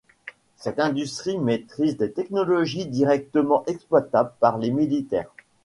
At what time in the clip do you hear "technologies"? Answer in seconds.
2.11-2.87